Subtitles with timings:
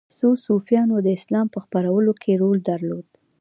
[0.17, 3.07] خو صوفیانو د اسلام په خپرولو کې رول درلود